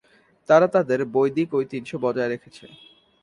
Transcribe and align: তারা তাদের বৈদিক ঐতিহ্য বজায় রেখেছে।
তারা 0.49 0.67
তাদের 0.67 0.99
বৈদিক 1.13 1.49
ঐতিহ্য 1.53 1.89
বজায় 2.03 2.31
রেখেছে। 2.31 2.65